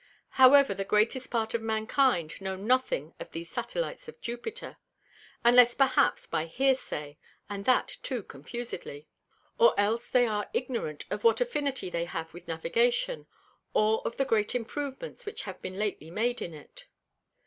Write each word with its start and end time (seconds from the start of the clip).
However 0.29 0.73
the 0.73 0.83
greatest 0.83 1.29
part 1.29 1.53
of 1.53 1.61
Mankind 1.61 2.41
know 2.41 2.55
nothing 2.55 3.13
of 3.19 3.29
these 3.29 3.51
Satellites 3.51 4.07
of 4.07 4.19
Jupiter, 4.19 4.77
unless 5.43 5.75
perhaps 5.75 6.25
by 6.25 6.47
hear 6.47 6.73
say, 6.73 7.19
and 7.47 7.65
that 7.65 7.97
too 8.01 8.23
confusedly; 8.23 9.05
or 9.59 9.79
else 9.79 10.09
they 10.09 10.25
are 10.25 10.49
ignorant 10.53 11.05
of 11.11 11.23
what 11.23 11.39
Affinity 11.39 11.91
they 11.91 12.05
have 12.05 12.33
with 12.33 12.47
Navigation, 12.47 13.27
or 13.75 14.01
of 14.03 14.17
the 14.17 14.25
great 14.25 14.55
Improvements 14.55 15.23
which 15.27 15.43
have 15.43 15.61
been 15.61 15.77
lately 15.77 16.09
made 16.09 16.41
in 16.41 16.55
it. 16.55 16.87